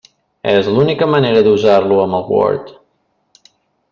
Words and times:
És 0.51 0.69
l'única 0.77 1.07
manera 1.15 1.43
d'usar-lo 1.49 2.01
amb 2.05 2.19
el 2.21 2.25
Word. 2.37 2.75